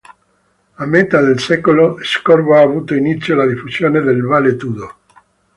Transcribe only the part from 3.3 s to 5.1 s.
la diffusione del Vale Tudo.